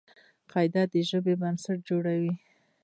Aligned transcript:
قاعده 0.51 0.83
د 0.91 0.93
ژبي 1.09 1.33
بنسټ 1.41 1.77
جوړوي. 1.89 2.33